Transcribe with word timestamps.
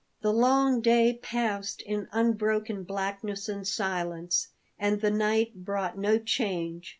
The 0.21 0.33
long 0.33 0.81
day 0.81 1.19
passed 1.21 1.83
in 1.83 2.07
unbroken 2.11 2.85
blackness 2.85 3.47
and 3.47 3.67
silence, 3.67 4.47
and 4.79 4.99
the 4.99 5.11
night 5.11 5.63
brought 5.63 5.95
no 5.95 6.17
change. 6.17 6.89